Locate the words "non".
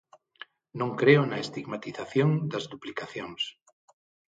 0.79-0.89